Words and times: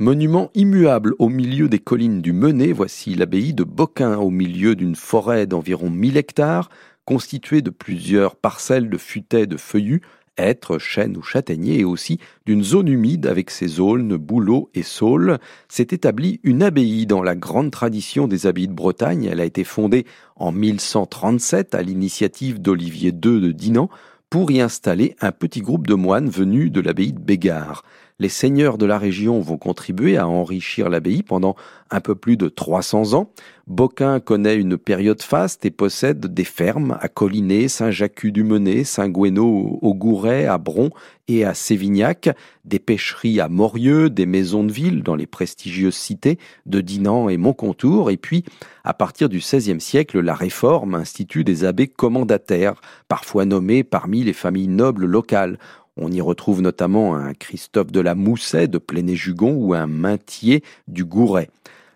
Monument 0.00 0.52
immuable 0.54 1.16
au 1.18 1.28
milieu 1.28 1.68
des 1.68 1.80
collines 1.80 2.22
du 2.22 2.32
Menet, 2.32 2.70
voici 2.70 3.16
l'abbaye 3.16 3.52
de 3.52 3.64
Boquin 3.64 4.16
au 4.16 4.30
milieu 4.30 4.76
d'une 4.76 4.94
forêt 4.94 5.48
d'environ 5.48 5.90
1000 5.90 6.16
hectares, 6.16 6.70
constituée 7.04 7.62
de 7.62 7.70
plusieurs 7.70 8.36
parcelles 8.36 8.90
de 8.90 8.96
futaies 8.96 9.48
de 9.48 9.56
feuillus, 9.56 10.02
hêtres, 10.36 10.78
chênes 10.78 11.16
ou 11.16 11.22
châtaigniers, 11.22 11.80
et 11.80 11.84
aussi 11.84 12.20
d'une 12.46 12.62
zone 12.62 12.86
humide 12.86 13.26
avec 13.26 13.50
ses 13.50 13.80
aulnes, 13.80 14.16
bouleaux 14.16 14.70
et 14.72 14.84
saules, 14.84 15.38
s'est 15.68 15.88
établie 15.90 16.38
une 16.44 16.62
abbaye 16.62 17.06
dans 17.06 17.24
la 17.24 17.34
grande 17.34 17.72
tradition 17.72 18.28
des 18.28 18.46
abbayes 18.46 18.68
de 18.68 18.74
Bretagne. 18.74 19.24
Elle 19.24 19.40
a 19.40 19.44
été 19.44 19.64
fondée 19.64 20.06
en 20.36 20.52
1137 20.52 21.74
à 21.74 21.82
l'initiative 21.82 22.62
d'Olivier 22.62 23.10
II 23.10 23.40
de 23.40 23.50
Dinan 23.50 23.90
pour 24.30 24.52
y 24.52 24.60
installer 24.60 25.16
un 25.20 25.32
petit 25.32 25.60
groupe 25.60 25.88
de 25.88 25.94
moines 25.94 26.30
venus 26.30 26.70
de 26.70 26.80
l'abbaye 26.80 27.14
de 27.14 27.18
Bégard 27.18 27.82
les 28.20 28.28
seigneurs 28.28 28.78
de 28.78 28.86
la 28.86 28.98
région 28.98 29.40
vont 29.40 29.58
contribuer 29.58 30.16
à 30.16 30.26
enrichir 30.26 30.88
l'abbaye 30.88 31.22
pendant 31.22 31.54
un 31.90 32.00
peu 32.00 32.14
plus 32.14 32.36
de 32.36 32.48
300 32.48 33.14
ans. 33.14 33.30
Boquin 33.68 34.18
connaît 34.18 34.56
une 34.56 34.76
période 34.76 35.22
faste 35.22 35.64
et 35.64 35.70
possède 35.70 36.26
des 36.26 36.44
fermes 36.44 36.98
à 37.00 37.08
Collinet, 37.08 37.68
Saint-Jacques-du-Menet, 37.68 38.84
Saint-Gouéneau 38.84 39.78
au 39.80 39.94
Gouret, 39.94 40.46
à 40.46 40.58
Bron 40.58 40.90
et 41.28 41.44
à 41.44 41.54
Sévignac, 41.54 42.30
des 42.64 42.78
pêcheries 42.78 43.40
à 43.40 43.48
Morieux, 43.48 44.10
des 44.10 44.26
maisons 44.26 44.64
de 44.64 44.72
ville 44.72 45.02
dans 45.02 45.14
les 45.14 45.26
prestigieuses 45.26 45.94
cités 45.94 46.38
de 46.66 46.80
Dinan 46.80 47.28
et 47.28 47.36
Montcontour, 47.36 48.10
et 48.10 48.16
puis, 48.16 48.44
à 48.84 48.94
partir 48.94 49.28
du 49.28 49.38
XVIe 49.38 49.80
siècle, 49.80 50.20
la 50.20 50.34
Réforme 50.34 50.94
institue 50.94 51.44
des 51.44 51.64
abbés 51.64 51.88
commandataires, 51.88 52.80
parfois 53.06 53.44
nommés 53.44 53.84
parmi 53.84 54.24
les 54.24 54.32
familles 54.32 54.68
nobles 54.68 55.04
locales. 55.04 55.58
On 56.00 56.12
y 56.12 56.20
retrouve 56.20 56.62
notamment 56.62 57.16
un 57.16 57.34
Christophe 57.34 57.90
de 57.90 58.00
la 58.00 58.14
Mousset 58.14 58.68
de 58.68 58.78
Pléné-Jugon 58.78 59.54
ou 59.54 59.74
un 59.74 59.88
Maintier 59.88 60.62
du 60.86 61.04
Gouret. 61.04 61.50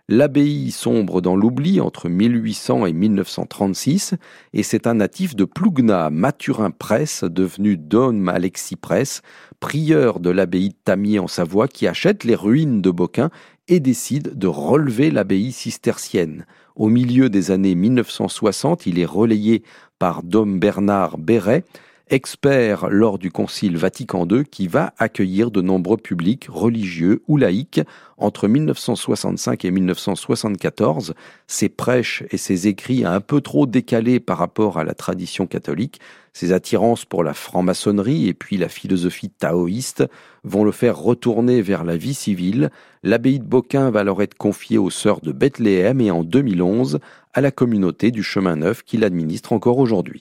L'abbaye 0.09 0.73
sombre 0.73 1.21
dans 1.21 1.37
l'oubli 1.37 1.81
entre 1.81 2.09
1800 2.09 2.87
et 2.87 2.93
1936 2.93 4.15
et 4.53 4.65
c'est 4.65 4.89
un 4.89 4.95
natif 4.95 5.37
de 5.37 5.45
Plougna, 5.45 6.11
Mathurin 6.11 6.73
Presse, 6.73 7.23
devenu 7.23 7.77
Dom 7.77 8.29
Alexis 8.29 8.75
Presse, 8.75 9.23
prieur 9.61 10.19
de 10.19 10.31
l'abbaye 10.31 10.71
de 10.71 10.75
Tamier 10.85 11.21
en 11.21 11.29
Savoie, 11.29 11.69
qui 11.69 11.87
achète 11.87 12.25
les 12.25 12.35
ruines 12.35 12.83
de 12.83 12.91
Boquin 12.91 13.31
et 13.69 13.79
décide 13.79 14.37
de 14.37 14.49
relever 14.49 15.13
l'abbaye 15.13 15.53
cistercienne. 15.53 16.45
Au 16.75 16.89
milieu 16.89 17.31
des 17.31 17.53
années 17.53 17.77
1960, 17.77 18.87
il 18.87 18.99
est 18.99 19.07
relayé 19.07 19.63
par 20.01 20.25
Dom 20.25 20.59
Bernard 20.59 21.17
Béret, 21.17 21.65
expert 22.13 22.91
lors 22.91 23.19
du 23.19 23.31
Concile 23.31 23.79
Vatican 23.79 24.29
II 24.31 24.45
qui 24.45 24.69
va 24.69 24.93
accueillir 24.99 25.51
de 25.51 25.63
nombreux 25.63 25.97
publics 25.97 26.47
religieux 26.51 27.23
ou 27.27 27.39
laïcs 27.39 27.81
entre 28.19 28.49
1965 28.49 29.65
et 29.65 29.71
1974. 29.71 31.15
Ses 31.47 31.71
prêches 31.71 32.23
et 32.31 32.37
ses 32.37 32.69
écrits 32.69 33.07
un 33.07 33.21
peu 33.21 33.41
trop 33.41 33.65
décalés 33.65 34.21
par 34.21 34.37
rapport 34.37 34.79
à 34.79 34.85
la 34.85 34.93
tradition 34.93 35.47
catholique, 35.47 36.01
ses 36.35 36.53
attirances 36.53 37.07
pour 37.07 37.25
la 37.25 37.33
franc-maçonnerie 37.33 38.29
et 38.29 38.35
puis 38.35 38.59
la 38.59 38.69
philosophie 38.69 39.31
taoïste 39.31 40.05
vont 40.45 40.65
le 40.65 40.73
faire 40.73 40.99
retourner 40.99 41.63
vers 41.63 41.83
la 41.83 41.97
vie 41.97 42.15
civile. 42.15 42.71
L'abbaye 43.03 43.39
de 43.39 43.45
Boquin 43.45 43.91
va 43.91 44.01
alors 44.01 44.23
être 44.23 44.37
confiée 44.37 44.77
aux 44.77 44.91
sœurs 44.91 45.23
de 45.23 45.33
Bethléem 45.33 46.03
et 46.03 46.11
en 46.11 46.25
2011 46.25 47.01
à 47.33 47.41
la 47.41 47.51
communauté 47.51 48.11
du 48.11 48.23
chemin 48.23 48.57
neuf 48.57 48.83
qu'il 48.83 49.03
administre 49.03 49.55
encore 49.55 49.79
aujourd'hui. 49.79 50.21